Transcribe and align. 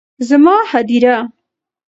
زما 0.29 0.55
هديره 0.71 1.15